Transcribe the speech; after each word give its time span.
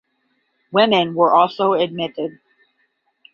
Women 0.71 1.13
were 1.13 1.31
also 1.31 1.73
admitted. 1.73 2.39